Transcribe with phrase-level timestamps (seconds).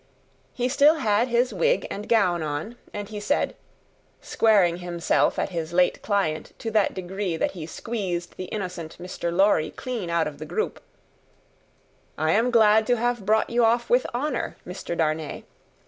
[0.53, 3.55] He still had his wig and gown on, and he said,
[4.19, 9.31] squaring himself at his late client to that degree that he squeezed the innocent Mr.
[9.31, 10.81] Lorry clean out of the group:
[12.17, 14.97] "I am glad to have brought you off with honour, Mr.
[14.97, 15.43] Darnay.